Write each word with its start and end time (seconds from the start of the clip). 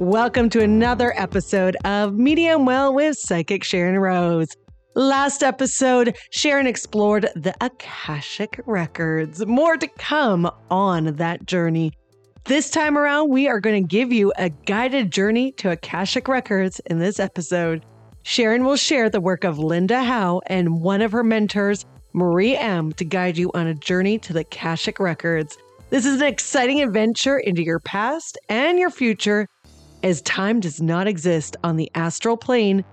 Welcome 0.00 0.48
to 0.50 0.62
another 0.62 1.12
episode 1.16 1.76
of 1.84 2.14
Medium 2.14 2.64
Well 2.64 2.94
with 2.94 3.18
Psychic 3.18 3.64
Sharon 3.64 3.98
Rose. 3.98 4.46
Last 4.94 5.42
episode, 5.42 6.16
Sharon 6.30 6.68
explored 6.68 7.28
the 7.34 7.52
Akashic 7.60 8.60
Records. 8.64 9.44
More 9.44 9.76
to 9.76 9.88
come 9.88 10.48
on 10.70 11.16
that 11.16 11.46
journey. 11.46 11.92
This 12.44 12.70
time 12.70 12.96
around, 12.96 13.30
we 13.30 13.48
are 13.48 13.58
going 13.58 13.82
to 13.82 13.88
give 13.88 14.12
you 14.12 14.32
a 14.38 14.50
guided 14.50 15.10
journey 15.10 15.50
to 15.52 15.72
Akashic 15.72 16.28
Records 16.28 16.80
in 16.86 17.00
this 17.00 17.18
episode. 17.18 17.84
Sharon 18.22 18.64
will 18.64 18.76
share 18.76 19.10
the 19.10 19.20
work 19.20 19.42
of 19.42 19.58
Linda 19.58 20.04
Howe 20.04 20.40
and 20.46 20.80
one 20.80 21.02
of 21.02 21.10
her 21.10 21.24
mentors, 21.24 21.86
Marie 22.12 22.56
M., 22.56 22.92
to 22.92 23.04
guide 23.04 23.36
you 23.36 23.50
on 23.52 23.66
a 23.66 23.74
journey 23.74 24.16
to 24.20 24.32
the 24.32 24.40
Akashic 24.40 25.00
Records. 25.00 25.58
This 25.90 26.06
is 26.06 26.20
an 26.20 26.28
exciting 26.28 26.82
adventure 26.82 27.38
into 27.38 27.64
your 27.64 27.80
past 27.80 28.38
and 28.48 28.78
your 28.78 28.90
future, 28.90 29.48
as 30.02 30.22
time 30.22 30.60
does 30.60 30.80
not 30.80 31.08
exist 31.08 31.56
on 31.64 31.76
the 31.76 31.90
astral 31.94 32.36
plane 32.36 32.84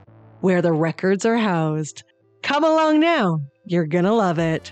where 0.41 0.61
the 0.61 0.71
records 0.71 1.25
are 1.25 1.37
housed. 1.37 2.03
Come 2.41 2.63
along 2.63 2.99
now, 2.99 3.41
you're 3.65 3.85
gonna 3.85 4.13
love 4.13 4.39
it. 4.39 4.71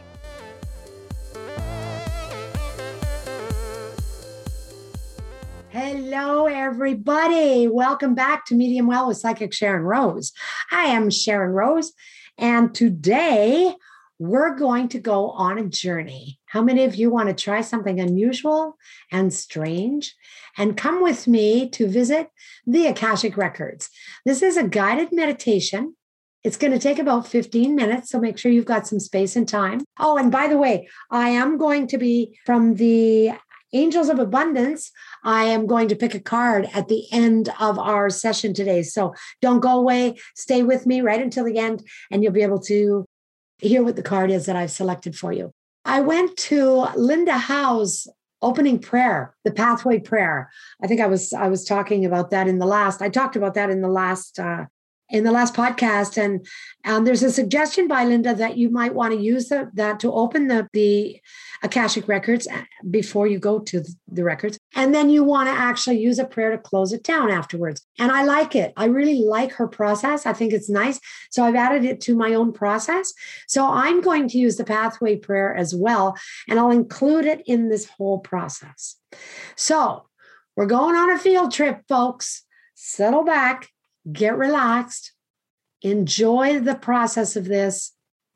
Hello, 5.69 6.45
everybody. 6.45 7.67
Welcome 7.67 8.13
back 8.13 8.45
to 8.47 8.55
Medium 8.55 8.87
Well 8.87 9.07
with 9.07 9.17
Psychic 9.17 9.53
Sharon 9.53 9.83
Rose. 9.83 10.31
I 10.71 10.85
am 10.85 11.09
Sharon 11.09 11.51
Rose, 11.51 11.93
and 12.37 12.73
today 12.73 13.73
we're 14.23 14.55
going 14.55 14.87
to 14.87 14.99
go 14.99 15.31
on 15.31 15.57
a 15.57 15.67
journey. 15.67 16.39
How 16.45 16.61
many 16.61 16.85
of 16.85 16.95
you 16.95 17.09
want 17.09 17.27
to 17.27 17.35
try 17.35 17.59
something 17.59 17.99
unusual 17.99 18.77
and 19.11 19.33
strange? 19.33 20.15
And 20.57 20.77
come 20.77 21.03
with 21.03 21.27
me 21.27 21.69
to 21.71 21.87
visit 21.87 22.29
the 22.65 22.87
Akashic 22.87 23.35
Records. 23.35 23.89
This 24.25 24.41
is 24.41 24.55
a 24.55 24.67
guided 24.67 25.11
meditation. 25.11 25.95
It's 26.41 26.55
going 26.55 26.71
to 26.71 26.79
take 26.79 26.99
about 26.99 27.27
15 27.27 27.75
minutes, 27.75 28.11
so 28.11 28.19
make 28.19 28.37
sure 28.37 28.51
you've 28.51 28.65
got 28.65 28.87
some 28.87 28.99
space 28.99 29.35
and 29.35 29.47
time. 29.47 29.81
Oh, 29.99 30.17
and 30.17 30.31
by 30.31 30.47
the 30.47 30.57
way, 30.57 30.87
I 31.11 31.29
am 31.29 31.57
going 31.57 31.87
to 31.87 31.97
be 31.97 32.39
from 32.45 32.75
the 32.75 33.31
Angels 33.73 34.07
of 34.07 34.19
Abundance. 34.19 34.91
I 35.23 35.45
am 35.45 35.67
going 35.67 35.89
to 35.89 35.95
pick 35.95 36.15
a 36.15 36.19
card 36.19 36.69
at 36.73 36.87
the 36.87 37.11
end 37.11 37.49
of 37.59 37.77
our 37.77 38.09
session 38.09 38.53
today. 38.53 38.83
So 38.83 39.15
don't 39.41 39.59
go 39.59 39.79
away. 39.79 40.19
Stay 40.35 40.63
with 40.63 40.85
me 40.85 41.01
right 41.01 41.21
until 41.21 41.43
the 41.43 41.57
end, 41.57 41.85
and 42.09 42.23
you'll 42.23 42.31
be 42.31 42.43
able 42.43 42.61
to 42.61 43.05
hear 43.63 43.83
what 43.83 43.95
the 43.95 44.03
card 44.03 44.31
is 44.31 44.45
that 44.45 44.55
I've 44.55 44.71
selected 44.71 45.15
for 45.15 45.31
you. 45.31 45.51
I 45.85 46.01
went 46.01 46.37
to 46.37 46.87
Linda 46.95 47.37
Howe's 47.37 48.07
opening 48.41 48.79
prayer, 48.79 49.33
the 49.43 49.51
pathway 49.51 49.99
prayer. 49.99 50.49
I 50.83 50.87
think 50.87 51.01
I 51.01 51.07
was 51.07 51.33
I 51.33 51.47
was 51.47 51.65
talking 51.65 52.05
about 52.05 52.29
that 52.31 52.47
in 52.47 52.59
the 52.59 52.65
last. 52.65 53.01
I 53.01 53.09
talked 53.09 53.35
about 53.35 53.53
that 53.55 53.69
in 53.69 53.81
the 53.81 53.89
last 53.89 54.39
uh, 54.39 54.65
in 55.13 55.23
the 55.23 55.31
last 55.31 55.53
podcast. 55.53 56.21
And 56.21 56.45
and 56.83 57.07
there's 57.07 57.23
a 57.23 57.31
suggestion 57.31 57.87
by 57.87 58.03
linda 58.03 58.33
that 58.35 58.57
you 58.57 58.69
might 58.69 58.93
want 58.93 59.13
to 59.13 59.19
use 59.19 59.47
the, 59.47 59.69
that 59.75 60.01
to 60.01 60.11
open 60.11 60.47
the 60.47 60.67
the 60.73 61.21
akashic 61.61 62.09
records 62.09 62.45
uh, 62.47 62.63
before 62.89 63.25
you 63.25 63.39
go 63.39 63.59
to 63.59 63.81
the 64.11 64.23
records. 64.23 64.59
And 64.75 64.93
then 64.93 65.09
you 65.09 65.23
want 65.23 65.47
to 65.47 65.53
actually 65.53 65.99
use 65.99 66.19
a 66.19 66.25
prayer 66.25 66.51
to 66.51 66.57
close 66.57 66.91
it 66.91 67.03
down 67.03 67.31
afterwards. 67.31 67.85
And 67.97 68.11
i 68.11 68.23
like 68.23 68.53
it. 68.53 68.73
I 68.75 68.85
really 68.85 69.21
like 69.21 69.53
her 69.53 69.67
process. 69.67 70.25
I 70.25 70.33
think 70.33 70.51
it's 70.51 70.69
nice. 70.69 70.99
So 71.29 71.45
i've 71.45 71.55
added 71.55 71.85
it 71.85 72.01
to 72.01 72.15
my 72.15 72.33
own 72.33 72.51
process. 72.51 73.13
So 73.47 73.65
i'm 73.67 74.01
going 74.01 74.27
to 74.29 74.37
use 74.39 74.57
the 74.57 74.65
pathway 74.65 75.15
prayer 75.15 75.55
as 75.55 75.73
well 75.75 76.17
and 76.49 76.59
i'll 76.59 76.71
include 76.71 77.25
it 77.25 77.43
in 77.45 77.69
this 77.69 77.87
whole 77.87 78.19
process. 78.19 78.97
So 79.55 80.07
we're 80.55 80.65
going 80.65 80.95
on 80.95 81.11
a 81.11 81.19
field 81.19 81.51
trip 81.51 81.83
folks. 81.87 82.43
Settle 82.75 83.23
back 83.23 83.69
get 84.11 84.37
relaxed, 84.37 85.13
enjoy 85.81 86.59
the 86.59 86.75
process 86.75 87.35
of 87.35 87.45
this, 87.45 87.93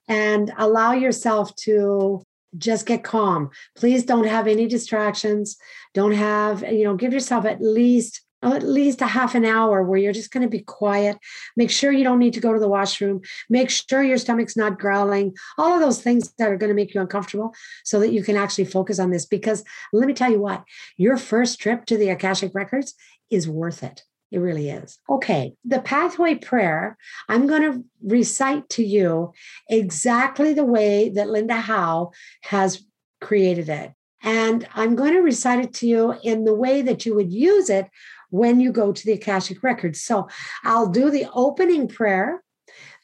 and 0.07 0.53
allow 0.57 0.93
yourself 0.93 1.55
to 1.55 2.23
just 2.57 2.85
get 2.85 3.03
calm. 3.03 3.49
Please 3.75 4.05
don't 4.05 4.27
have 4.27 4.47
any 4.47 4.67
distractions. 4.67 5.57
Don't 5.93 6.13
have, 6.13 6.61
you 6.61 6.85
know, 6.85 6.95
give 6.95 7.13
yourself 7.13 7.45
at 7.45 7.61
least 7.61 8.21
oh, 8.43 8.53
at 8.53 8.63
least 8.63 9.01
a 9.01 9.07
half 9.07 9.35
an 9.35 9.45
hour 9.45 9.83
where 9.83 9.97
you're 9.97 10.13
just 10.13 10.31
going 10.31 10.43
to 10.43 10.49
be 10.49 10.61
quiet. 10.61 11.17
Make 11.55 11.71
sure 11.71 11.91
you 11.91 12.03
don't 12.03 12.19
need 12.19 12.33
to 12.33 12.39
go 12.39 12.53
to 12.53 12.59
the 12.59 12.67
washroom. 12.67 13.21
Make 13.49 13.69
sure 13.69 14.03
your 14.03 14.17
stomach's 14.17 14.55
not 14.55 14.79
growling. 14.79 15.35
All 15.57 15.73
of 15.73 15.81
those 15.81 16.01
things 16.01 16.31
that 16.37 16.49
are 16.49 16.57
going 16.57 16.69
to 16.69 16.75
make 16.75 16.93
you 16.93 17.01
uncomfortable 17.01 17.53
so 17.83 17.99
that 17.99 18.13
you 18.13 18.23
can 18.23 18.37
actually 18.37 18.65
focus 18.65 18.99
on 18.99 19.09
this. 19.09 19.25
Because 19.25 19.63
let 19.91 20.07
me 20.07 20.13
tell 20.13 20.31
you 20.31 20.39
what, 20.39 20.63
your 20.97 21.17
first 21.17 21.59
trip 21.59 21.85
to 21.85 21.97
the 21.97 22.09
Akashic 22.09 22.53
Records 22.53 22.93
is 23.29 23.47
worth 23.47 23.83
it. 23.83 24.03
It 24.31 24.39
really 24.39 24.69
is. 24.69 24.99
Okay, 25.09 25.53
the 25.63 25.79
pathway 25.79 26.35
prayer, 26.35 26.97
I'm 27.29 27.47
going 27.47 27.61
to 27.61 27.83
recite 28.03 28.67
to 28.69 28.83
you 28.83 29.33
exactly 29.69 30.53
the 30.53 30.65
way 30.65 31.09
that 31.09 31.29
Linda 31.29 31.55
Howe 31.55 32.11
has 32.43 32.83
created 33.21 33.69
it. 33.69 33.93
And 34.23 34.67
I'm 34.73 34.95
going 34.95 35.13
to 35.13 35.21
recite 35.21 35.63
it 35.63 35.73
to 35.75 35.87
you 35.87 36.15
in 36.23 36.43
the 36.43 36.53
way 36.53 36.81
that 36.81 37.05
you 37.05 37.15
would 37.15 37.31
use 37.31 37.69
it 37.69 37.87
when 38.29 38.59
you 38.59 38.71
go 38.71 38.91
to 38.91 39.05
the 39.05 39.13
Akashic 39.13 39.63
Records. 39.63 40.01
So 40.01 40.27
I'll 40.63 40.89
do 40.89 41.09
the 41.09 41.27
opening 41.33 41.87
prayer, 41.87 42.43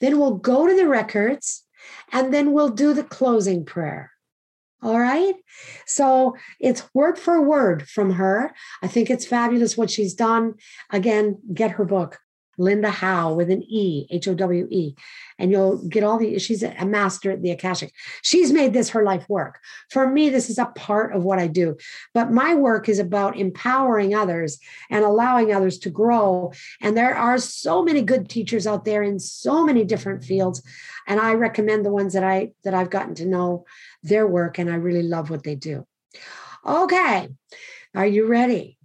then 0.02 0.20
we'll 0.20 0.36
go 0.36 0.68
to 0.68 0.76
the 0.76 0.88
records, 0.88 1.64
and 2.12 2.34
then 2.34 2.52
we'll 2.52 2.70
do 2.70 2.94
the 2.94 3.04
closing 3.04 3.64
prayer. 3.64 4.13
All 4.84 5.00
right. 5.00 5.36
So 5.86 6.36
it's 6.60 6.84
word 6.94 7.18
for 7.18 7.42
word 7.42 7.88
from 7.88 8.12
her. 8.12 8.54
I 8.82 8.88
think 8.88 9.10
it's 9.10 9.26
fabulous 9.26 9.78
what 9.78 9.90
she's 9.90 10.14
done. 10.14 10.56
Again, 10.92 11.40
get 11.54 11.72
her 11.72 11.86
book, 11.86 12.20
Linda 12.58 12.90
Howe 12.90 13.34
with 13.34 13.50
an 13.50 13.64
E, 13.64 14.08
H 14.10 14.28
O 14.28 14.34
W 14.34 14.68
E, 14.70 14.96
and 15.40 15.52
you'll 15.52 15.78
get 15.88 16.04
all 16.04 16.18
the, 16.18 16.38
she's 16.40 16.64
a 16.64 16.86
master 16.86 17.32
at 17.32 17.42
the 17.42 17.52
Akashic. 17.52 17.94
She's 18.22 18.52
made 18.52 18.74
this 18.74 18.90
her 18.90 19.04
life 19.04 19.28
work. 19.28 19.60
For 19.90 20.08
me, 20.08 20.30
this 20.30 20.50
is 20.50 20.58
a 20.58 20.66
part 20.66 21.16
of 21.16 21.24
what 21.24 21.40
I 21.40 21.48
do. 21.48 21.78
But 22.14 22.32
my 22.32 22.56
work 22.56 22.88
is 22.90 23.00
about 23.00 23.38
empowering 23.38 24.14
others 24.14 24.60
and 24.90 25.04
allowing 25.04 25.54
others 25.54 25.78
to 25.80 25.90
grow. 25.90 26.52
And 26.82 26.96
there 26.96 27.16
are 27.16 27.38
so 27.38 27.84
many 27.84 28.02
good 28.02 28.30
teachers 28.30 28.68
out 28.68 28.86
there 28.86 29.04
in 29.04 29.20
so 29.20 29.66
many 29.66 29.84
different 29.84 30.24
fields. 30.24 30.62
And 31.08 31.20
I 31.20 31.34
recommend 31.34 31.86
the 31.86 31.92
ones 31.92 32.14
that 32.14 32.24
I 32.24 32.52
that 32.64 32.74
I've 32.74 32.90
gotten 32.90 33.16
to 33.16 33.26
know 33.26 33.66
their 34.04 34.28
work 34.28 34.60
and 34.60 34.70
I 34.70 34.76
really 34.76 35.04
love 35.04 35.30
what 35.30 35.44
they 35.44 35.56
do. 35.56 35.86
Okay, 36.66 37.30
are 37.96 38.06
you 38.06 38.26
ready? 38.28 38.78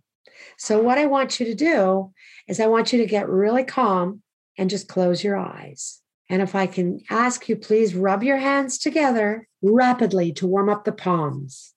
So, 0.56 0.82
what 0.82 0.98
I 0.98 1.06
want 1.06 1.38
you 1.38 1.46
to 1.46 1.54
do 1.54 2.12
is, 2.48 2.60
I 2.60 2.66
want 2.66 2.92
you 2.92 2.98
to 3.00 3.06
get 3.06 3.28
really 3.28 3.64
calm 3.64 4.22
and 4.56 4.70
just 4.70 4.88
close 4.88 5.22
your 5.22 5.36
eyes. 5.36 6.00
And 6.31 6.42
if 6.42 6.54
I 6.54 6.66
can 6.66 7.00
ask 7.10 7.48
you, 7.48 7.56
please 7.56 7.94
rub 7.94 8.22
your 8.22 8.36
hands 8.36 8.78
together 8.78 9.47
rapidly 9.62 10.32
to 10.32 10.47
warm 10.47 10.69
up 10.69 10.84
the 10.84 10.92
palms 10.92 11.75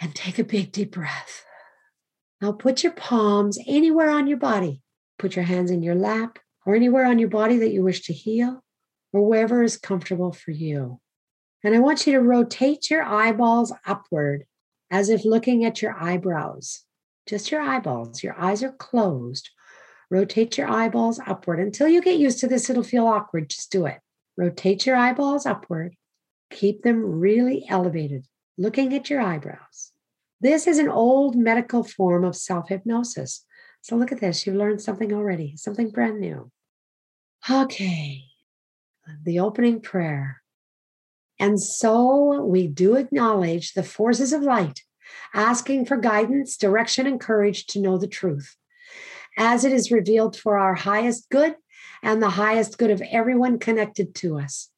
and 0.00 0.14
take 0.14 0.38
a 0.38 0.44
big 0.44 0.72
deep 0.72 0.92
breath. 0.92 1.44
Now, 2.40 2.52
put 2.52 2.82
your 2.82 2.92
palms 2.92 3.58
anywhere 3.66 4.10
on 4.10 4.26
your 4.26 4.38
body. 4.38 4.82
Put 5.18 5.36
your 5.36 5.44
hands 5.44 5.70
in 5.70 5.82
your 5.82 5.94
lap 5.94 6.38
or 6.66 6.74
anywhere 6.74 7.06
on 7.06 7.18
your 7.18 7.28
body 7.28 7.58
that 7.58 7.72
you 7.72 7.82
wish 7.82 8.02
to 8.06 8.12
heal 8.12 8.62
or 9.12 9.26
wherever 9.26 9.62
is 9.62 9.76
comfortable 9.76 10.32
for 10.32 10.50
you. 10.50 11.00
And 11.62 11.74
I 11.74 11.78
want 11.78 12.06
you 12.06 12.14
to 12.14 12.20
rotate 12.20 12.90
your 12.90 13.04
eyeballs 13.04 13.72
upward 13.86 14.44
as 14.90 15.08
if 15.08 15.24
looking 15.24 15.64
at 15.64 15.80
your 15.80 15.94
eyebrows, 15.98 16.84
just 17.26 17.50
your 17.50 17.60
eyeballs. 17.60 18.22
Your 18.22 18.38
eyes 18.38 18.62
are 18.62 18.72
closed. 18.72 19.50
Rotate 20.12 20.58
your 20.58 20.68
eyeballs 20.68 21.18
upward. 21.26 21.58
Until 21.58 21.88
you 21.88 22.02
get 22.02 22.18
used 22.18 22.38
to 22.40 22.46
this, 22.46 22.68
it'll 22.68 22.82
feel 22.82 23.06
awkward. 23.06 23.48
Just 23.48 23.72
do 23.72 23.86
it. 23.86 23.98
Rotate 24.36 24.84
your 24.84 24.94
eyeballs 24.94 25.46
upward. 25.46 25.96
Keep 26.50 26.82
them 26.82 27.02
really 27.02 27.64
elevated, 27.66 28.26
looking 28.58 28.92
at 28.92 29.08
your 29.08 29.22
eyebrows. 29.22 29.92
This 30.38 30.66
is 30.66 30.78
an 30.78 30.90
old 30.90 31.34
medical 31.34 31.82
form 31.82 32.24
of 32.24 32.36
self 32.36 32.68
hypnosis. 32.68 33.46
So 33.80 33.96
look 33.96 34.12
at 34.12 34.20
this. 34.20 34.46
You've 34.46 34.56
learned 34.56 34.82
something 34.82 35.14
already, 35.14 35.56
something 35.56 35.88
brand 35.88 36.20
new. 36.20 36.50
Okay. 37.50 38.24
The 39.24 39.40
opening 39.40 39.80
prayer. 39.80 40.42
And 41.40 41.58
so 41.58 42.42
we 42.42 42.66
do 42.66 42.96
acknowledge 42.96 43.72
the 43.72 43.82
forces 43.82 44.34
of 44.34 44.42
light, 44.42 44.82
asking 45.32 45.86
for 45.86 45.96
guidance, 45.96 46.58
direction, 46.58 47.06
and 47.06 47.18
courage 47.18 47.64
to 47.68 47.80
know 47.80 47.96
the 47.96 48.06
truth, 48.06 48.56
as 49.36 49.64
it 49.64 49.72
is 49.72 49.90
revealed 49.90 50.36
for 50.36 50.58
our 50.58 50.74
highest 50.74 51.28
good 51.30 51.54
and 52.02 52.22
the 52.22 52.30
highest 52.30 52.78
good 52.78 52.90
of 52.90 53.02
everyone 53.10 53.58
connected 53.58 54.14
to 54.16 54.38
us. 54.38 54.70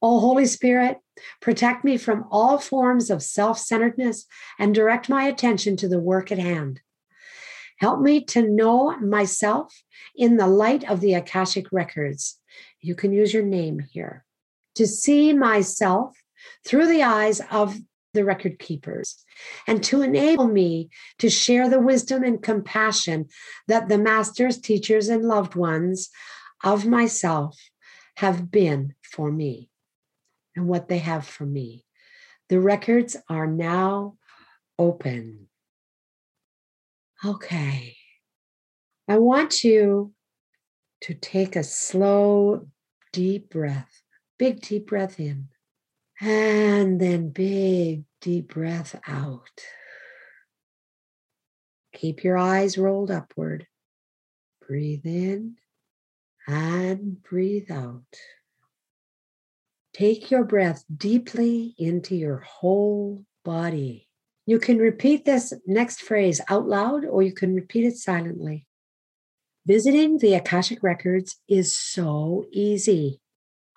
O 0.00 0.20
Holy 0.20 0.46
Spirit, 0.46 0.98
protect 1.40 1.84
me 1.84 1.96
from 1.96 2.24
all 2.30 2.58
forms 2.58 3.10
of 3.10 3.22
self 3.22 3.58
centeredness 3.58 4.26
and 4.58 4.74
direct 4.74 5.08
my 5.08 5.24
attention 5.24 5.76
to 5.76 5.88
the 5.88 5.98
work 5.98 6.30
at 6.30 6.38
hand. 6.38 6.80
Help 7.78 8.00
me 8.00 8.24
to 8.24 8.42
know 8.42 8.96
myself 8.98 9.82
in 10.16 10.36
the 10.36 10.46
light 10.46 10.88
of 10.88 11.00
the 11.00 11.14
Akashic 11.14 11.66
records. 11.72 12.38
You 12.80 12.94
can 12.94 13.12
use 13.12 13.32
your 13.32 13.44
name 13.44 13.80
here 13.92 14.24
to 14.76 14.86
see 14.86 15.32
myself 15.32 16.16
through 16.64 16.86
the 16.86 17.02
eyes 17.02 17.40
of 17.50 17.76
the 18.14 18.24
record 18.24 18.58
keepers 18.58 19.24
and 19.66 19.82
to 19.84 20.02
enable 20.02 20.48
me 20.48 20.88
to 21.18 21.28
share 21.28 21.68
the 21.68 21.80
wisdom 21.80 22.24
and 22.24 22.42
compassion 22.42 23.26
that 23.66 23.88
the 23.88 23.98
masters, 23.98 24.58
teachers, 24.58 25.08
and 25.08 25.24
loved 25.24 25.54
ones 25.54 26.10
of 26.64 26.86
myself 26.86 27.58
have 28.16 28.50
been 28.50 28.94
for 29.02 29.30
me 29.30 29.70
and 30.56 30.66
what 30.66 30.88
they 30.88 30.98
have 30.98 31.26
for 31.26 31.46
me. 31.46 31.84
The 32.48 32.60
records 32.60 33.16
are 33.28 33.46
now 33.46 34.16
open. 34.78 35.48
Okay. 37.24 37.96
I 39.06 39.18
want 39.18 39.64
you 39.64 40.12
to 41.02 41.14
take 41.14 41.56
a 41.56 41.62
slow, 41.62 42.68
deep 43.12 43.50
breath, 43.50 44.02
big, 44.38 44.60
deep 44.60 44.86
breath 44.88 45.20
in, 45.20 45.48
and 46.20 47.00
then 47.00 47.30
big, 47.30 48.04
deep 48.20 48.54
breath 48.54 48.98
out. 49.06 49.62
Keep 51.94 52.24
your 52.24 52.36
eyes 52.36 52.78
rolled 52.78 53.10
upward. 53.10 53.66
Breathe 54.66 55.06
in 55.06 55.56
and 56.46 57.22
breathe 57.22 57.70
out. 57.70 58.02
Take 59.92 60.30
your 60.30 60.44
breath 60.44 60.84
deeply 60.94 61.74
into 61.78 62.14
your 62.14 62.38
whole 62.38 63.24
body. 63.44 64.08
You 64.46 64.58
can 64.58 64.78
repeat 64.78 65.24
this 65.24 65.52
next 65.66 66.02
phrase 66.02 66.40
out 66.48 66.68
loud 66.68 67.04
or 67.04 67.22
you 67.22 67.32
can 67.32 67.54
repeat 67.54 67.84
it 67.84 67.96
silently. 67.96 68.66
Visiting 69.66 70.18
the 70.18 70.34
Akashic 70.34 70.82
Records 70.82 71.36
is 71.48 71.76
so 71.76 72.46
easy. 72.52 73.20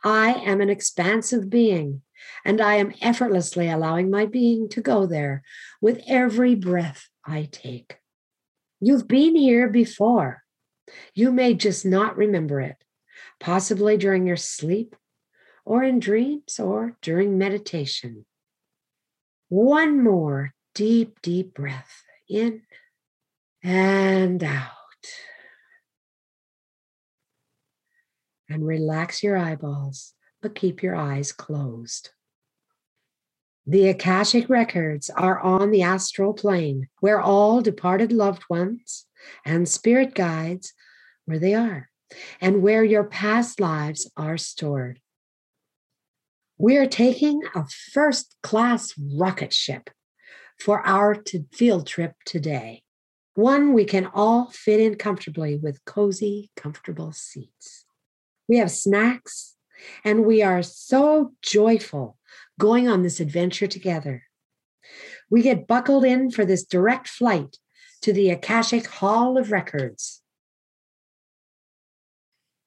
I 0.04 0.34
am 0.34 0.62
an 0.62 0.70
expansive 0.70 1.50
being, 1.50 2.02
and 2.44 2.60
I 2.60 2.76
am 2.76 2.94
effortlessly 3.02 3.70
allowing 3.70 4.10
my 4.10 4.26
being 4.26 4.70
to 4.70 4.82
go 4.82 5.06
there 5.06 5.44
with 5.80 6.02
every 6.08 6.56
breath 6.56 7.08
I 7.26 7.50
take. 7.52 7.98
You've 8.80 9.08
been 9.08 9.36
here 9.36 9.70
before. 9.70 10.44
You 11.14 11.32
may 11.32 11.54
just 11.54 11.86
not 11.86 12.18
remember 12.18 12.60
it, 12.62 12.78
possibly 13.40 13.98
during 13.98 14.26
your 14.26 14.38
sleep 14.38 14.96
or 15.66 15.84
in 15.84 16.00
dreams 16.00 16.60
or 16.60 16.98
during 17.02 17.38
meditation. 17.38 18.26
One 19.50 20.04
more 20.04 20.54
deep, 20.74 21.22
deep 21.22 21.54
breath 21.54 22.04
in 22.28 22.64
and 23.64 24.44
out. 24.44 24.72
And 28.52 28.68
relax 28.68 29.24
your 29.24 29.38
eyeballs, 29.38 30.14
but 30.42 30.56
keep 30.56 30.84
your 30.84 30.94
eyes 30.94 31.32
closed. 31.32 32.10
The 33.66 33.88
Akashic 33.88 34.50
records 34.50 35.10
are 35.10 35.40
on 35.40 35.72
the 35.72 35.84
astral 35.84 36.34
plane 36.34 36.90
where 37.00 37.22
all 37.22 37.62
departed 37.62 38.12
loved 38.12 38.44
ones 38.50 39.06
and 39.46 39.70
spirit 39.70 40.16
guides 40.16 40.74
where 41.24 41.40
they 41.40 41.54
are 41.54 41.90
and 42.42 42.62
where 42.62 42.84
your 42.84 43.06
past 43.06 43.62
lives 43.62 44.12
are 44.18 44.38
stored. 44.38 45.00
We 46.58 46.76
are 46.76 46.88
taking 46.88 47.42
a 47.56 47.66
first 47.94 48.36
class 48.44 48.94
rocket 48.98 49.54
ship 49.54 49.90
for 50.60 50.86
our 50.86 51.24
field 51.54 51.88
trip 51.88 52.16
today. 52.26 52.84
One 53.36 53.72
we 53.72 53.86
can 53.86 54.08
all 54.08 54.52
fit 54.52 54.82
in 54.82 54.96
comfortably 54.96 55.56
with 55.56 55.86
cozy, 55.86 56.52
comfortable 56.58 57.14
seats. 57.14 57.86
We 58.48 58.58
have 58.58 58.72
snacks, 58.72 59.56
and 60.04 60.26
we 60.26 60.42
are 60.42 60.62
so 60.62 61.34
joyful 61.42 62.18
going 62.60 62.88
on 62.88 63.04
this 63.04 63.20
adventure 63.20 63.68
together. 63.68 64.24
We 65.30 65.42
get 65.42 65.68
buckled 65.68 66.06
in 66.06 66.32
for 66.32 66.46
this 66.46 66.64
direct 66.64 67.08
flight 67.08 67.58
to 68.02 68.14
the 68.14 68.30
Akashic 68.30 68.88
Hall 68.88 69.38
of 69.38 69.52
Records. 69.52 70.22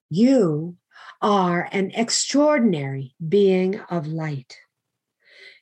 You 0.09 0.77
are 1.21 1.69
an 1.73 1.91
extraordinary 1.95 3.15
being 3.27 3.81
of 3.91 4.07
light. 4.07 4.59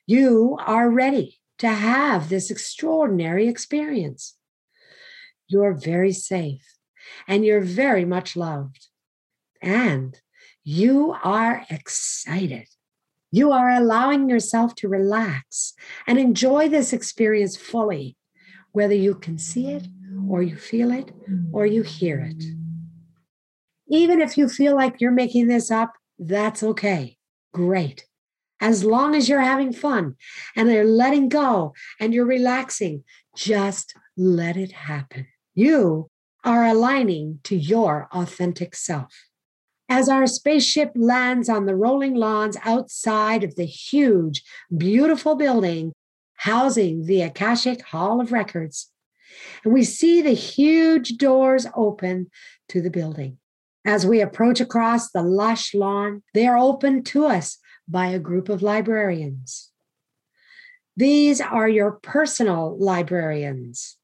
You 0.05 0.57
are 0.59 0.89
ready 0.89 1.39
to 1.59 1.69
have 1.69 2.29
this 2.29 2.51
extraordinary 2.51 3.47
experience. 3.47 4.35
You're 5.47 5.73
very 5.73 6.11
safe 6.11 6.77
and 7.27 7.45
you're 7.45 7.61
very 7.61 8.05
much 8.05 8.35
loved. 8.35 8.87
And 9.63 10.19
you 10.63 11.15
are 11.23 11.65
excited. 11.69 12.67
You 13.31 13.51
are 13.51 13.71
allowing 13.71 14.29
yourself 14.29 14.75
to 14.75 14.89
relax 14.89 15.73
and 16.05 16.19
enjoy 16.19 16.69
this 16.69 16.93
experience 16.93 17.55
fully, 17.55 18.17
whether 18.73 18.93
you 18.93 19.15
can 19.15 19.39
see 19.39 19.71
it 19.71 19.87
or 20.29 20.43
you 20.43 20.55
feel 20.57 20.91
it 20.91 21.11
or 21.51 21.65
you 21.65 21.81
hear 21.81 22.19
it. 22.19 22.43
Even 23.87 24.21
if 24.21 24.37
you 24.37 24.49
feel 24.49 24.75
like 24.75 24.99
you're 24.99 25.11
making 25.11 25.47
this 25.47 25.71
up, 25.71 25.93
that's 26.19 26.61
okay. 26.61 27.17
Great. 27.53 28.05
As 28.59 28.83
long 28.83 29.15
as 29.15 29.27
you're 29.27 29.41
having 29.41 29.73
fun 29.73 30.15
and 30.55 30.69
you're 30.69 30.85
letting 30.85 31.29
go 31.29 31.73
and 31.99 32.13
you're 32.13 32.25
relaxing, 32.25 33.03
just 33.35 33.95
let 34.17 34.57
it 34.57 34.71
happen. 34.71 35.27
You 35.55 36.09
are 36.43 36.65
aligning 36.65 37.39
to 37.43 37.55
your 37.55 38.07
authentic 38.11 38.75
self. 38.75 39.13
As 39.95 40.09
our 40.09 40.25
spaceship 40.25 40.93
lands 40.95 41.47
on 41.47 41.67
the 41.67 41.75
rolling 41.75 42.15
lawns 42.15 42.57
outside 42.63 43.43
of 43.43 43.55
the 43.55 43.65
huge, 43.65 44.41
beautiful 44.75 45.35
building 45.35 45.93
housing 46.33 47.05
the 47.05 47.21
Akashic 47.21 47.83
Hall 47.83 48.19
of 48.19 48.31
Records, 48.31 48.89
and 49.63 49.71
we 49.71 49.83
see 49.83 50.19
the 50.19 50.33
huge 50.33 51.17
doors 51.17 51.67
open 51.75 52.31
to 52.69 52.81
the 52.81 52.89
building. 52.89 53.37
As 53.85 54.03
we 54.03 54.19
approach 54.19 54.59
across 54.59 55.11
the 55.11 55.21
lush 55.21 55.75
lawn, 55.75 56.23
they 56.33 56.47
are 56.47 56.57
opened 56.57 57.05
to 57.07 57.27
us 57.27 57.59
by 57.87 58.07
a 58.07 58.17
group 58.17 58.49
of 58.49 58.63
librarians. 58.63 59.69
These 60.97 61.39
are 61.39 61.69
your 61.69 61.91
personal 61.91 62.75
librarians, 62.79 63.97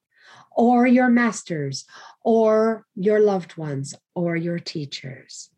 or 0.52 0.86
your 0.86 1.10
masters, 1.10 1.86
or 2.24 2.86
your 2.94 3.20
loved 3.20 3.58
ones, 3.58 3.96
or 4.14 4.36
your 4.36 4.60
teachers, 4.60 5.50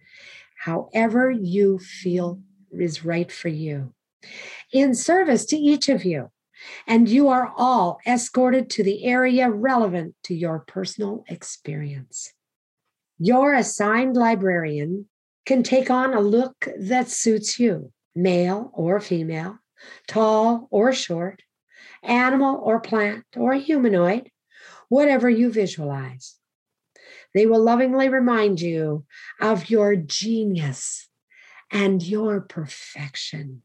however 0.63 1.31
you 1.31 1.79
feel 1.79 2.39
is 2.71 3.03
right 3.03 3.31
for 3.31 3.47
you, 3.47 3.93
in 4.71 4.93
service 4.93 5.45
to 5.45 5.57
each 5.57 5.89
of 5.89 6.05
you. 6.05 6.29
And 6.85 7.09
you 7.09 7.29
are 7.29 7.51
all 7.57 7.99
escorted 8.05 8.69
to 8.71 8.83
the 8.83 9.03
area 9.05 9.49
relevant 9.49 10.13
to 10.25 10.35
your 10.35 10.59
personal 10.59 11.23
experience. 11.27 12.31
Your 13.17 13.55
assigned 13.55 14.15
librarian 14.15 15.09
can 15.47 15.63
take 15.63 15.89
on 15.89 16.13
a 16.13 16.21
look 16.21 16.67
that 16.79 17.09
suits 17.09 17.59
you, 17.59 17.91
male 18.15 18.69
or 18.75 18.99
female, 18.99 19.57
tall 20.07 20.67
or 20.69 20.93
short, 20.93 21.41
animal 22.03 22.61
or 22.63 22.79
plant 22.79 23.25
or 23.35 23.55
humanoid, 23.55 24.29
whatever 24.89 25.27
you 25.27 25.51
visualize. 25.51 26.35
They 27.33 27.45
will 27.45 27.63
lovingly 27.63 28.09
remind 28.09 28.61
you 28.61 29.05
of 29.39 29.69
your 29.69 29.95
genius 29.95 31.07
and 31.71 32.03
your 32.03 32.41
perfection. 32.41 33.61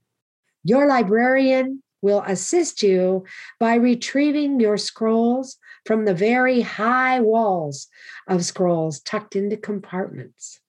Your 0.62 0.87
librarian 0.87 1.82
will 2.02 2.23
assist 2.26 2.82
you 2.82 3.25
by 3.58 3.75
retrieving 3.75 4.61
your 4.61 4.76
scrolls 4.76 5.58
from 5.85 6.04
the 6.04 6.14
very 6.14 6.61
high 6.61 7.20
walls 7.20 7.88
of 8.28 8.44
scrolls 8.44 9.00
tucked 9.00 9.37
into 9.37 9.56
compartments. 9.56 10.61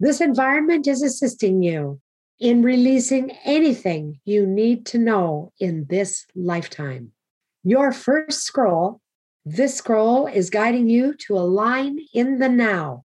This 0.00 0.20
environment 0.20 0.86
is 0.86 1.02
assisting 1.02 1.62
you 1.62 2.00
in 2.40 2.62
releasing 2.62 3.30
anything 3.44 4.20
you 4.24 4.46
need 4.46 4.84
to 4.86 4.98
know 4.98 5.52
in 5.60 5.86
this 5.88 6.26
lifetime. 6.34 7.12
Your 7.62 7.92
first 7.92 8.42
scroll, 8.42 9.01
this 9.44 9.76
scroll 9.76 10.28
is 10.28 10.50
guiding 10.50 10.88
you 10.88 11.14
to 11.14 11.36
align 11.36 11.98
in 12.14 12.38
the 12.38 12.48
now 12.48 13.04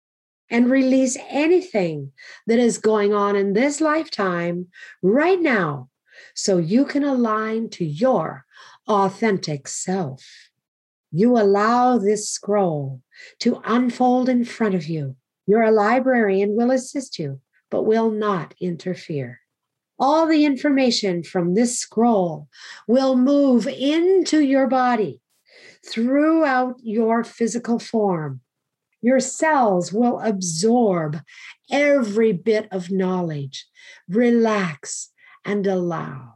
and 0.50 0.70
release 0.70 1.18
anything 1.30 2.12
that 2.46 2.60
is 2.60 2.78
going 2.78 3.14
on 3.14 3.36
in 3.36 3.54
this 3.54 3.82
lifetime 3.82 4.68
right 5.02 5.42
now 5.42 5.90
so 6.36 6.58
you 6.58 6.86
can 6.86 7.04
align 7.04 7.70
to 7.70 7.84
your 7.84 8.46
authentic 8.88 9.68
self. 9.68 10.24
You 11.12 11.38
allow 11.38 11.98
this 11.98 12.30
scroll 12.30 13.02
to 13.40 13.62
unfold 13.66 14.30
in 14.30 14.46
front 14.46 14.76
of 14.76 14.86
you. 14.86 15.16
Your 15.48 15.72
librarian 15.72 16.56
will 16.56 16.72
assist 16.72 17.18
you, 17.18 17.42
but 17.72 17.84
will 17.84 18.12
not 18.12 18.54
interfere. 18.62 19.40
All 20.00 20.28
the 20.28 20.46
information 20.46 21.24
from 21.24 21.56
this 21.56 21.80
scroll 21.80 22.48
will 22.88 23.16
move 23.16 23.68
into 23.68 24.42
your 24.42 24.68
body 24.68 25.22
throughout 25.86 26.76
your 26.82 27.24
physical 27.24 27.80
form. 27.80 28.42
Your 29.02 29.20
cells 29.20 29.94
will 29.94 30.20
absorb 30.20 31.22
every 31.72 32.34
bit 32.34 32.68
of 32.72 32.92
knowledge, 32.92 33.68
relax, 34.10 35.12
and 35.46 35.68
allow. 35.68 36.34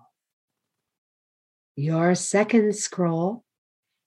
Your 1.75 2.15
second 2.15 2.75
scroll 2.75 3.43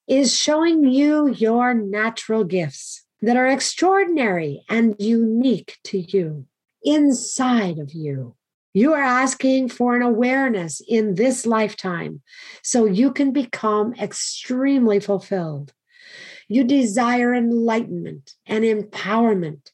is 0.07 0.37
showing 0.37 0.85
you 0.85 1.29
your 1.29 1.73
natural 1.73 2.43
gifts 2.43 3.05
that 3.21 3.35
are 3.35 3.47
extraordinary 3.47 4.63
and 4.69 4.95
unique 4.99 5.77
to 5.85 5.99
you 5.99 6.45
inside 6.83 7.79
of 7.79 7.93
you. 7.93 8.35
You 8.75 8.93
are 8.93 9.01
asking 9.01 9.69
for 9.69 9.95
an 9.95 10.01
awareness 10.01 10.81
in 10.85 11.15
this 11.15 11.45
lifetime 11.45 12.21
so 12.61 12.83
you 12.83 13.13
can 13.13 13.31
become 13.31 13.93
extremely 13.93 14.99
fulfilled. 14.99 15.71
You 16.49 16.65
desire 16.65 17.33
enlightenment 17.33 18.33
and 18.45 18.65
empowerment 18.65 19.71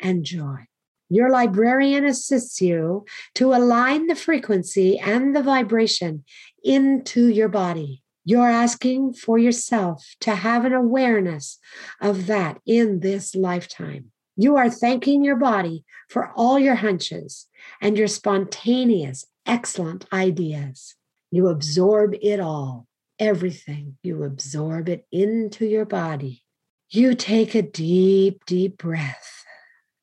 and 0.00 0.24
joy. 0.24 0.68
Your 1.10 1.28
librarian 1.28 2.06
assists 2.06 2.62
you 2.62 3.04
to 3.34 3.52
align 3.52 4.06
the 4.06 4.14
frequency 4.14 4.98
and 4.98 5.36
the 5.36 5.42
vibration 5.42 6.24
into 6.64 7.28
your 7.28 7.48
body. 7.48 8.02
You're 8.24 8.48
asking 8.48 9.12
for 9.12 9.36
yourself 9.36 10.14
to 10.20 10.34
have 10.34 10.64
an 10.64 10.72
awareness 10.72 11.58
of 12.00 12.26
that 12.28 12.58
in 12.64 13.00
this 13.00 13.34
lifetime. 13.34 14.12
You 14.36 14.56
are 14.56 14.70
thanking 14.70 15.22
your 15.24 15.36
body 15.36 15.84
for 16.08 16.32
all 16.34 16.58
your 16.58 16.76
hunches 16.76 17.46
and 17.80 17.96
your 17.96 18.08
spontaneous, 18.08 19.26
excellent 19.46 20.06
ideas. 20.12 20.94
You 21.30 21.48
absorb 21.48 22.14
it 22.20 22.40
all, 22.40 22.86
everything. 23.18 23.96
You 24.02 24.24
absorb 24.24 24.88
it 24.88 25.06
into 25.12 25.66
your 25.66 25.84
body. 25.84 26.42
You 26.88 27.14
take 27.14 27.54
a 27.54 27.62
deep, 27.62 28.44
deep 28.46 28.78
breath 28.78 29.44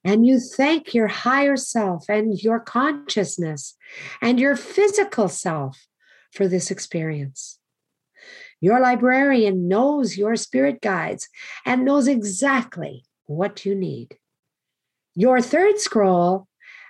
and 0.04 0.26
you 0.26 0.40
thank 0.40 0.94
your 0.94 1.08
higher 1.08 1.58
self 1.58 2.06
and 2.08 2.42
your 2.42 2.62
consciousness 2.62 3.76
and 4.22 4.40
your 4.40 4.56
physical 4.56 5.28
self 5.28 5.86
for 6.32 6.48
this 6.48 6.72
experience. 6.72 7.60
Your 8.62 8.80
librarian 8.80 9.68
knows 9.68 10.18
your 10.18 10.38
spirit 10.38 10.80
guides 10.80 11.28
and 11.66 11.84
knows 11.84 12.08
exactly 12.08 13.04
what 13.28 13.66
you 13.66 13.76
need. 13.76 14.18
Your 15.16 15.42
third 15.42 15.80
scroll 15.80 16.48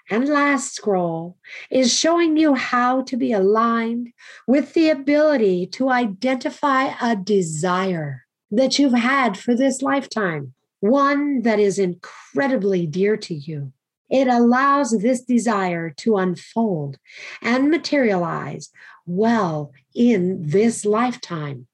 and 0.10 0.28
last 0.28 0.74
scroll 0.74 1.38
is 1.70 1.98
showing 1.98 2.38
you 2.38 2.56
how 2.56 3.02
to 3.04 3.18
be 3.18 3.34
aligned 3.34 4.14
with 4.48 4.74
the 4.74 4.90
ability 4.90 5.68
to 5.68 5.90
identify 5.90 6.94
a 7.02 7.16
desire 7.16 8.24
that 8.52 8.80
you've 8.80 8.94
had 8.94 9.38
for 9.38 9.54
this 9.54 9.82
lifetime, 9.82 10.54
one 10.80 11.42
that 11.42 11.60
is 11.60 11.78
incredibly 11.78 12.88
dear 12.88 13.18
to 13.18 13.34
you. 13.34 13.74
It 14.10 14.30
allows 14.30 14.92
this 14.92 15.22
desire 15.22 15.90
to 15.98 16.18
unfold 16.18 16.98
and 17.42 17.70
materialize 17.70 18.70
well 19.06 19.74
in 19.94 20.50
this 20.50 20.86
lifetime. 20.86 21.68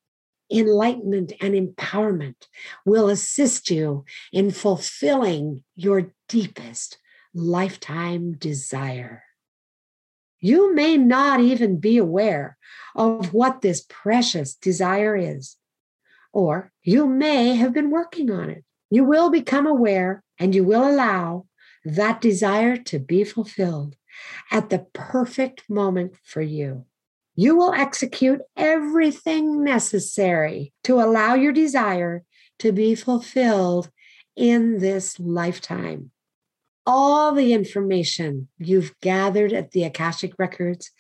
Enlightenment 0.54 1.34
and 1.42 1.54
empowerment 1.56 2.48
will 2.86 3.10
assist 3.10 3.72
you 3.72 4.06
in 4.32 4.52
fulfilling 4.52 5.64
your 5.76 6.14
deepest 6.30 6.98
lifetime 7.34 8.34
desire. 8.34 9.24
You 10.40 10.76
may 10.76 10.98
not 10.98 11.40
even 11.40 11.80
be 11.80 11.98
aware 11.98 12.58
of 12.96 13.34
what 13.34 13.62
this 13.62 13.86
precious 13.90 14.54
desire 14.54 15.16
is, 15.16 15.58
or 16.32 16.72
you 16.84 17.08
may 17.08 17.56
have 17.56 17.74
been 17.74 17.90
working 17.90 18.30
on 18.30 18.50
it. 18.50 18.64
You 18.90 19.06
will 19.06 19.30
become 19.30 19.66
aware 19.66 20.24
and 20.38 20.54
you 20.54 20.64
will 20.64 20.88
allow 20.88 21.48
that 21.86 22.22
desire 22.22 22.78
to 22.78 23.00
be 23.00 23.24
fulfilled 23.24 23.96
at 24.52 24.70
the 24.70 24.86
perfect 24.94 25.70
moment 25.70 26.16
for 26.24 26.42
you. 26.42 26.86
You 27.36 27.56
will 27.56 27.74
execute 27.74 28.42
everything 28.56 29.64
necessary 29.64 30.72
to 30.84 31.02
allow 31.02 31.34
your 31.34 31.52
desire 31.52 32.24
to 32.60 32.72
be 32.72 32.94
fulfilled 32.94 33.90
in 34.36 34.80
this 34.80 35.20
lifetime. 35.20 36.12
All 36.86 37.32
the 37.34 37.54
information 37.54 38.50
you've 38.60 38.94
gathered 39.00 39.52
at 39.52 39.72
the 39.72 39.84
Akashic 39.84 40.34
Records 40.38 40.92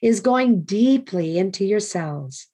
is 0.00 0.20
going 0.20 0.62
deeply 0.62 1.36
into 1.36 1.64
your 1.64 1.80
cells, 1.80 2.46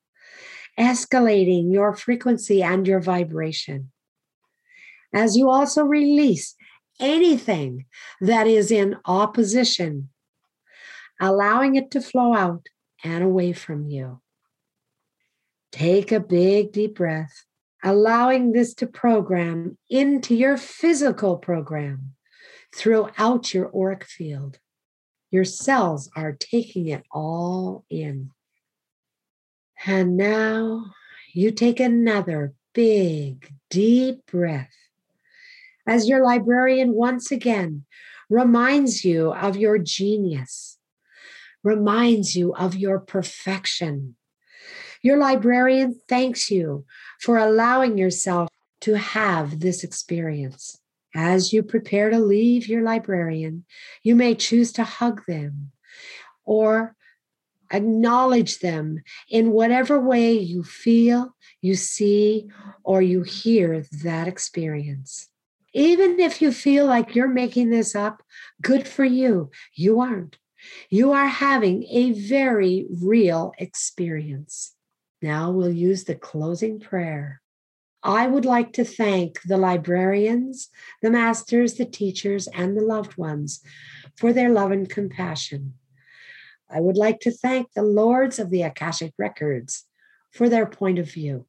escalating 0.78 1.72
your 1.72 1.94
frequency 1.94 2.62
and 2.62 2.88
your 2.88 3.00
vibration. 3.00 3.92
As 5.14 5.36
you 5.36 5.48
also 5.48 5.84
release 5.84 6.56
anything 6.98 7.84
that 8.20 8.46
is 8.46 8.72
in 8.72 8.96
opposition, 9.04 10.08
allowing 11.20 11.76
it 11.76 11.90
to 11.92 12.00
flow 12.00 12.34
out 12.34 12.66
and 13.04 13.22
away 13.22 13.52
from 13.52 13.86
you. 13.86 14.20
Take 15.72 16.12
a 16.12 16.20
big 16.20 16.72
deep 16.72 16.96
breath, 16.96 17.44
allowing 17.82 18.52
this 18.52 18.74
to 18.74 18.86
program 18.86 19.76
into 19.90 20.34
your 20.34 20.56
physical 20.56 21.36
program 21.36 22.14
throughout 22.74 23.52
your 23.52 23.70
auric 23.74 24.04
field. 24.04 24.58
Your 25.30 25.44
cells 25.44 26.10
are 26.16 26.32
taking 26.32 26.88
it 26.88 27.04
all 27.12 27.84
in. 27.90 28.30
And 29.86 30.16
now 30.16 30.86
you 31.32 31.50
take 31.50 31.80
another 31.80 32.54
big, 32.72 33.52
deep 33.70 34.26
breath 34.26 34.72
as 35.86 36.08
your 36.08 36.24
librarian 36.24 36.92
once 36.92 37.30
again 37.30 37.84
reminds 38.28 39.04
you 39.04 39.32
of 39.32 39.56
your 39.56 39.78
genius, 39.78 40.77
reminds 41.68 42.34
you 42.34 42.54
of 42.54 42.74
your 42.74 42.98
perfection. 42.98 44.16
Your 45.02 45.18
librarian 45.18 46.00
thanks 46.08 46.50
you 46.50 46.86
for 47.20 47.36
allowing 47.36 47.98
yourself 47.98 48.48
to 48.80 48.96
have 48.96 49.60
this 49.60 49.84
experience. 49.84 50.80
As 51.14 51.52
you 51.52 51.62
prepare 51.62 52.08
to 52.10 52.18
leave 52.18 52.68
your 52.68 52.82
librarian, 52.82 53.64
you 54.02 54.14
may 54.16 54.34
choose 54.34 54.72
to 54.72 54.84
hug 54.84 55.22
them 55.26 55.72
or 56.44 56.96
acknowledge 57.70 58.60
them 58.60 59.02
in 59.28 59.50
whatever 59.50 60.00
way 60.00 60.32
you 60.32 60.62
feel, 60.62 61.36
you 61.60 61.74
see, 61.74 62.48
or 62.82 63.02
you 63.02 63.22
hear 63.22 63.84
that 64.02 64.26
experience. 64.26 65.28
Even 65.74 66.18
if 66.18 66.40
you 66.40 66.50
feel 66.50 66.86
like 66.86 67.14
you're 67.14 67.28
making 67.28 67.68
this 67.68 67.94
up, 67.94 68.22
good 68.62 68.88
for 68.88 69.04
you. 69.04 69.50
You 69.74 70.00
aren't. 70.00 70.38
You 70.90 71.12
are 71.12 71.28
having 71.28 71.84
a 71.84 72.12
very 72.12 72.86
real 73.02 73.52
experience. 73.58 74.74
Now 75.22 75.50
we'll 75.50 75.72
use 75.72 76.04
the 76.04 76.14
closing 76.14 76.80
prayer. 76.80 77.40
I 78.02 78.26
would 78.26 78.44
like 78.44 78.72
to 78.74 78.84
thank 78.84 79.42
the 79.42 79.56
librarians, 79.56 80.68
the 81.02 81.10
masters, 81.10 81.74
the 81.74 81.84
teachers, 81.84 82.46
and 82.48 82.76
the 82.76 82.82
loved 82.82 83.16
ones 83.16 83.60
for 84.16 84.32
their 84.32 84.50
love 84.50 84.70
and 84.70 84.88
compassion. 84.88 85.74
I 86.70 86.80
would 86.80 86.96
like 86.96 87.20
to 87.20 87.30
thank 87.30 87.72
the 87.72 87.82
lords 87.82 88.38
of 88.38 88.50
the 88.50 88.62
Akashic 88.62 89.14
Records 89.18 89.84
for 90.30 90.48
their 90.48 90.66
point 90.66 90.98
of 90.98 91.10
view. 91.10 91.46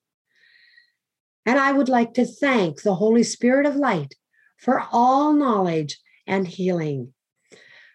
And 1.45 1.59
I 1.59 1.71
would 1.71 1.89
like 1.89 2.13
to 2.15 2.25
thank 2.25 2.81
the 2.81 2.95
Holy 2.95 3.23
Spirit 3.23 3.65
of 3.65 3.75
Light 3.75 4.15
for 4.57 4.83
all 4.91 5.33
knowledge 5.33 5.99
and 6.25 6.47
healing. 6.47 7.13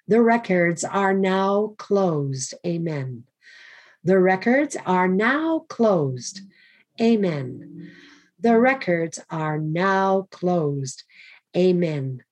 The 0.06 0.20
records 0.20 0.84
are 0.84 1.14
now 1.14 1.74
closed. 1.78 2.54
Amen. 2.66 3.24
The 4.02 4.18
records 4.18 4.76
are 4.84 5.08
now 5.08 5.60
closed. 5.68 6.40
Amen. 7.00 7.90
The 8.38 8.58
records 8.58 9.18
are 9.30 9.58
now 9.58 10.28
closed. 10.30 11.04
Amen. 11.56 12.22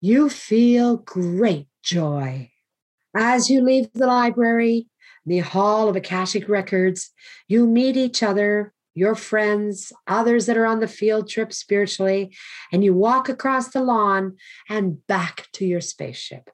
You 0.00 0.30
feel 0.30 0.96
great 0.96 1.68
joy. 1.82 2.50
As 3.14 3.50
you 3.50 3.60
leave 3.60 3.92
the 3.92 4.06
library, 4.06 4.88
the 5.26 5.40
Hall 5.40 5.88
of 5.88 5.96
Akashic 5.96 6.48
Records, 6.48 7.10
you 7.48 7.66
meet 7.66 7.96
each 7.96 8.22
other 8.22 8.72
your 8.96 9.14
friends, 9.14 9.92
others 10.06 10.46
that 10.46 10.56
are 10.56 10.64
on 10.64 10.80
the 10.80 10.88
field 10.88 11.28
trip 11.28 11.52
spiritually, 11.52 12.34
and 12.72 12.82
you 12.82 12.94
walk 12.94 13.28
across 13.28 13.68
the 13.68 13.82
lawn 13.82 14.36
and 14.70 15.06
back 15.06 15.46
to 15.52 15.66
your 15.66 15.82
spaceship. 15.82 16.50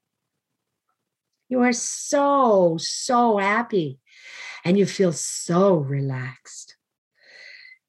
You 1.53 1.61
are 1.61 1.75
so, 1.75 2.79
so 2.81 3.37
happy 3.37 3.99
and 4.65 4.79
you 4.79 4.87
feel 4.87 5.13
so 5.13 5.75
relaxed. 5.75 6.77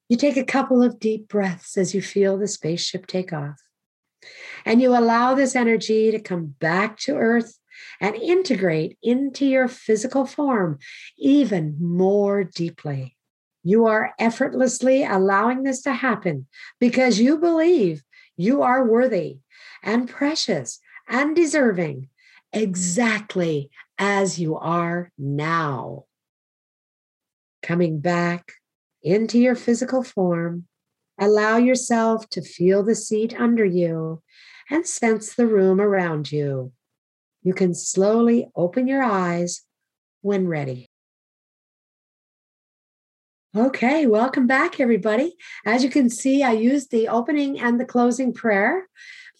You 0.06 0.18
take 0.18 0.36
a 0.36 0.44
couple 0.44 0.82
of 0.82 1.00
deep 1.00 1.28
breaths 1.28 1.78
as 1.78 1.94
you 1.94 2.02
feel 2.02 2.36
the 2.36 2.46
spaceship 2.46 3.06
take 3.06 3.32
off. 3.32 3.58
And 4.66 4.82
you 4.82 4.94
allow 4.94 5.34
this 5.34 5.56
energy 5.56 6.10
to 6.10 6.18
come 6.18 6.54
back 6.60 6.98
to 7.04 7.16
Earth 7.16 7.58
and 8.02 8.14
integrate 8.16 8.98
into 9.02 9.46
your 9.46 9.66
physical 9.66 10.26
form 10.26 10.78
even 11.16 11.78
more 11.80 12.44
deeply. 12.44 13.16
You 13.62 13.86
are 13.86 14.12
effortlessly 14.18 15.04
allowing 15.04 15.62
this 15.62 15.80
to 15.84 15.94
happen 15.94 16.48
because 16.78 17.18
you 17.18 17.38
believe 17.38 18.02
you 18.36 18.60
are 18.60 18.86
worthy 18.86 19.38
and 19.82 20.06
precious 20.06 20.80
and 21.08 21.34
deserving 21.34 22.10
exactly 22.54 23.70
as 23.98 24.38
you 24.38 24.56
are 24.56 25.10
now. 25.18 26.04
coming 27.62 27.98
back 27.98 28.52
into 29.02 29.38
your 29.38 29.54
physical 29.54 30.02
form. 30.02 30.66
Allow 31.18 31.56
yourself 31.56 32.28
to 32.30 32.42
feel 32.42 32.82
the 32.82 32.94
seat 32.94 33.34
under 33.40 33.64
you 33.64 34.22
and 34.70 34.86
sense 34.86 35.34
the 35.34 35.46
room 35.46 35.80
around 35.80 36.30
you. 36.30 36.72
You 37.42 37.54
can 37.54 37.74
slowly 37.74 38.48
open 38.54 38.86
your 38.86 39.02
eyes 39.02 39.62
when 40.22 40.46
ready. 40.46 40.90
Okay, 43.56 44.06
welcome 44.06 44.46
back, 44.46 44.80
everybody. 44.80 45.36
As 45.64 45.84
you 45.84 45.90
can 45.90 46.10
see, 46.10 46.42
I 46.42 46.52
used 46.52 46.90
the 46.90 47.06
opening 47.08 47.60
and 47.60 47.80
the 47.80 47.84
closing 47.84 48.32
prayer 48.34 48.88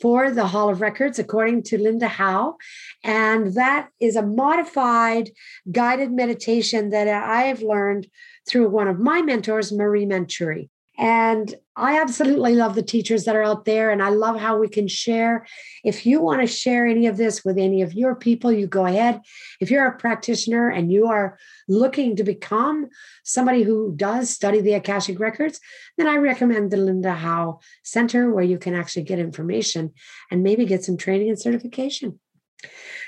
for 0.01 0.31
the 0.31 0.49
Hall 0.49 0.69
of 0.69 0.81
Records, 0.81 1.19
according 1.19 1.63
to 1.65 1.81
Linda 1.81 2.09
Howe. 2.09 2.57
And 3.03 3.55
that 3.55 3.89
is 4.01 4.17
a 4.17 4.27
modified 4.27 5.31
guided 5.71 6.13
meditation 6.13 6.91
that 6.91 7.09
I 7.09 7.43
have 7.43 7.63
learned 7.63 8.09
through 8.49 8.69
one 8.69 8.89
of 8.89 8.99
my 8.99 9.23
mentors, 9.23 9.73
Marie 9.73 10.07
Menturi. 10.07 10.69
And 10.97 11.53
I 11.77 12.01
absolutely 12.01 12.55
love 12.55 12.77
the 12.77 12.83
teachers 12.83 13.25
that 13.25 13.35
are 13.35 13.43
out 13.43 13.65
there, 13.65 13.91
and 13.91 14.01
I 14.01 14.11
love 14.11 14.39
how 14.39 14.59
we 14.59 14.69
can 14.69 14.87
share. 14.87 15.45
If 15.83 16.07
you 16.07 16.21
want 16.21 16.41
to 16.41 16.47
share 16.47 16.87
any 16.87 17.09
of 17.09 17.17
this 17.17 17.45
with 17.45 17.59
any 17.59 17.83
of 17.83 17.95
your 17.95 18.15
people, 18.15 18.53
you 18.53 18.69
go 18.69 18.87
ahead. 18.87 19.21
If 19.61 19.73
you're 19.73 19.87
a 19.87 19.99
practitioner 19.99 20.69
and 20.69 20.93
you 20.93 21.09
are 21.09 21.37
looking 21.69 22.15
to 22.17 22.23
become 22.23 22.89
somebody 23.25 23.65
who 23.65 23.93
does 23.97 24.31
study 24.31 24.61
the 24.61 24.75
Akashic 24.75 25.19
Records, 25.19 25.59
then 25.99 26.07
I 26.07 26.17
recommend 26.17 26.71
the 26.71 26.77
Linda 26.77 27.13
Howe 27.13 27.59
Center, 27.83 28.33
where 28.33 28.45
you 28.45 28.59
can 28.59 28.75
actually 28.75 29.03
get 29.03 29.19
information 29.19 29.93
and 30.31 30.45
maybe 30.45 30.65
get 30.65 30.85
some 30.85 30.97
training 30.97 31.29
and 31.29 31.41
certification. 31.41 32.21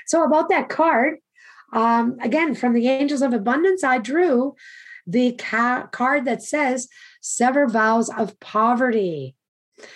So, 0.07 0.25
about 0.25 0.49
that 0.49 0.67
card, 0.67 1.19
um, 1.71 2.17
again, 2.21 2.53
from 2.53 2.73
the 2.73 2.87
Angels 2.89 3.21
of 3.21 3.33
Abundance, 3.33 3.83
I 3.83 3.97
drew 3.97 4.55
the 5.07 5.33
ca- 5.33 5.87
card 5.87 6.25
that 6.25 6.43
says 6.43 6.87
sever 7.21 7.67
vows 7.67 8.09
of 8.09 8.39
poverty. 8.39 9.35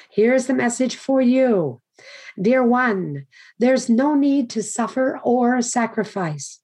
Here's 0.10 0.48
the 0.48 0.54
message 0.54 0.96
for 0.96 1.22
you. 1.22 1.82
Dear 2.42 2.64
one, 2.64 3.28
there's 3.60 3.90
no 3.90 4.16
need 4.16 4.50
to 4.52 4.64
suffer 4.64 5.20
or 5.24 5.62
sacrifice. 5.62 6.60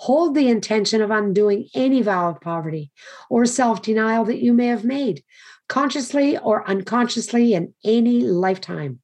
Hold 0.00 0.34
the 0.34 0.48
intention 0.48 1.00
of 1.00 1.10
undoing 1.10 1.68
any 1.74 2.02
vow 2.02 2.28
of 2.30 2.40
poverty 2.40 2.92
or 3.30 3.46
self 3.46 3.82
denial 3.82 4.24
that 4.26 4.42
you 4.42 4.52
may 4.52 4.66
have 4.66 4.84
made, 4.84 5.24
consciously 5.68 6.36
or 6.36 6.68
unconsciously 6.68 7.54
in 7.54 7.74
any 7.84 8.20
lifetime. 8.20 9.00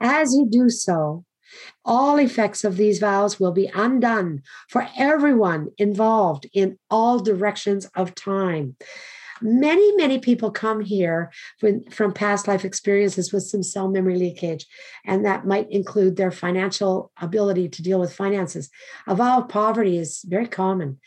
As 0.00 0.34
you 0.34 0.46
do 0.50 0.68
so, 0.68 1.24
all 1.84 2.18
effects 2.18 2.64
of 2.64 2.76
these 2.76 2.98
vows 2.98 3.40
will 3.40 3.52
be 3.52 3.70
undone 3.74 4.42
for 4.68 4.88
everyone 4.96 5.68
involved 5.78 6.46
in 6.52 6.78
all 6.90 7.18
directions 7.18 7.86
of 7.94 8.14
time. 8.14 8.76
Many, 9.44 9.96
many 9.96 10.20
people 10.20 10.52
come 10.52 10.80
here 10.80 11.32
from 11.90 12.12
past 12.12 12.46
life 12.46 12.64
experiences 12.64 13.32
with 13.32 13.42
some 13.42 13.64
cell 13.64 13.88
memory 13.88 14.16
leakage, 14.16 14.66
and 15.04 15.24
that 15.24 15.44
might 15.44 15.68
include 15.68 16.14
their 16.14 16.30
financial 16.30 17.10
ability 17.20 17.68
to 17.70 17.82
deal 17.82 17.98
with 17.98 18.14
finances. 18.14 18.70
A 19.08 19.16
vow 19.16 19.40
of 19.40 19.48
poverty 19.48 19.98
is 19.98 20.22
very 20.28 20.46
common, 20.46 21.00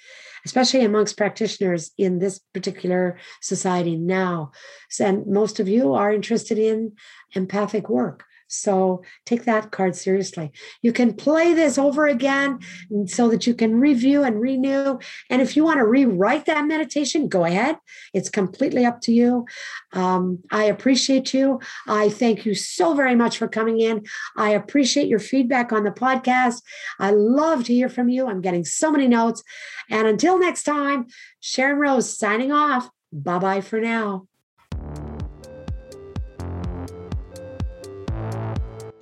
especially 0.43 0.83
amongst 0.83 1.15
practitioners 1.15 1.91
in 1.97 2.19
this 2.19 2.39
particular 2.53 3.17
society 3.41 3.95
now. 3.95 4.51
And 4.99 5.25
most 5.27 5.61
of 5.61 5.69
you 5.69 5.93
are 5.93 6.11
interested 6.11 6.57
in 6.57 6.97
empathic 7.35 7.89
work. 7.89 8.25
So 8.47 9.03
take 9.25 9.45
that 9.45 9.71
card 9.71 9.95
seriously. 9.95 10.51
You 10.81 10.93
can 10.93 11.13
play 11.13 11.53
this 11.53 11.77
over 11.77 12.07
again 12.07 12.59
so 13.07 13.29
that 13.29 13.47
you 13.47 13.53
can 13.53 13.79
review 13.79 14.23
and 14.23 14.39
renew. 14.39 14.99
And 15.29 15.41
if 15.41 15.55
you 15.55 15.63
want 15.63 15.79
to 15.79 15.85
rewrite 15.85 16.45
that 16.45 16.65
meditation, 16.65 17.27
go 17.27 17.45
ahead. 17.45 17.77
It's 18.13 18.29
completely 18.29 18.85
up 18.85 19.01
to 19.01 19.11
you. 19.11 19.45
Um, 19.93 20.39
I 20.51 20.65
appreciate 20.65 21.33
you. 21.33 21.59
I 21.87 22.09
thank 22.09 22.45
you 22.45 22.53
so 22.53 22.93
very 22.93 23.15
much 23.15 23.37
for 23.37 23.47
coming 23.47 23.79
in. 23.79 24.05
I 24.37 24.51
appreciate 24.51 25.07
your 25.07 25.19
feedback 25.19 25.71
on 25.71 25.83
the 25.83 25.91
podcast. 25.91 26.61
I 26.99 27.11
love 27.11 27.63
to 27.65 27.73
hear 27.73 27.89
from 27.89 28.09
you. 28.09 28.27
I'm 28.27 28.41
getting 28.41 28.65
so 28.65 28.91
many 28.91 29.07
notes. 29.07 29.43
And 29.89 30.07
until 30.07 30.39
next 30.39 30.63
time, 30.63 31.07
Sharon 31.39 31.77
Rose 31.77 32.17
signing 32.17 32.51
off. 32.51 32.89
Bye 33.11 33.39
bye 33.39 33.61
for 33.61 33.79
now. 33.79 34.27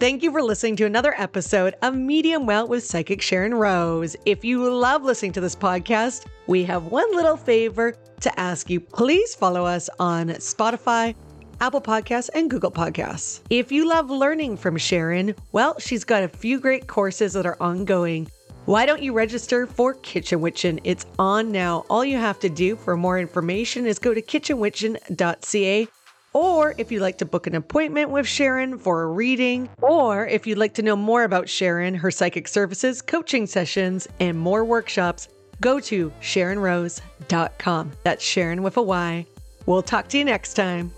Thank 0.03 0.21
you 0.21 0.33
for 0.33 0.43
listening 0.43 0.75
to 0.75 0.85
another 0.85 1.15
episode 1.17 1.75
of 1.81 1.95
Medium 1.95 2.45
Well 2.45 2.67
with 2.67 2.83
Psychic 2.83 3.21
Sharon 3.21 3.53
Rose. 3.53 4.17
If 4.25 4.43
you 4.43 4.69
love 4.69 5.03
listening 5.03 5.31
to 5.31 5.39
this 5.39 5.55
podcast, 5.55 6.25
we 6.45 6.65
have 6.65 6.87
one 6.87 7.09
little 7.15 7.37
favor 7.37 7.95
to 8.19 8.37
ask 8.37 8.69
you. 8.69 8.81
Please 8.81 9.33
follow 9.33 9.65
us 9.65 9.89
on 9.99 10.27
Spotify, 10.27 11.15
Apple 11.61 11.79
Podcasts, 11.79 12.29
and 12.33 12.49
Google 12.49 12.69
Podcasts. 12.69 13.39
If 13.49 13.71
you 13.71 13.87
love 13.87 14.09
learning 14.09 14.57
from 14.57 14.75
Sharon, 14.75 15.35
well, 15.53 15.79
she's 15.79 16.03
got 16.03 16.21
a 16.21 16.27
few 16.27 16.59
great 16.59 16.85
courses 16.85 17.31
that 17.31 17.45
are 17.45 17.55
ongoing. 17.61 18.27
Why 18.65 18.85
don't 18.85 19.01
you 19.01 19.13
register 19.13 19.65
for 19.65 19.93
Kitchen 19.93 20.41
Witchin'? 20.41 20.81
It's 20.83 21.05
on 21.17 21.49
now. 21.49 21.85
All 21.89 22.03
you 22.03 22.17
have 22.17 22.41
to 22.41 22.49
do 22.49 22.75
for 22.75 22.97
more 22.97 23.19
information 23.19 23.85
is 23.85 23.99
go 23.99 24.13
to 24.13 24.21
kitchenwitchin.ca 24.21 25.87
or 26.33 26.75
if 26.77 26.91
you'd 26.91 27.01
like 27.01 27.17
to 27.19 27.25
book 27.25 27.47
an 27.47 27.55
appointment 27.55 28.09
with 28.09 28.27
Sharon 28.27 28.77
for 28.77 29.03
a 29.03 29.07
reading, 29.07 29.69
or 29.81 30.27
if 30.27 30.45
you'd 30.45 30.57
like 30.57 30.73
to 30.75 30.81
know 30.81 30.95
more 30.95 31.23
about 31.23 31.47
Sharon, 31.47 31.93
her 31.95 32.11
psychic 32.11 32.47
services, 32.47 33.01
coaching 33.01 33.45
sessions, 33.45 34.07
and 34.19 34.37
more 34.37 34.65
workshops, 34.65 35.27
go 35.61 35.79
to 35.79 36.11
SharonRose.com. 36.21 37.91
That's 38.03 38.23
Sharon 38.23 38.63
with 38.63 38.77
a 38.77 38.81
Y. 38.81 39.25
We'll 39.65 39.81
talk 39.81 40.09
to 40.09 40.17
you 40.17 40.25
next 40.25 40.55
time. 40.55 40.91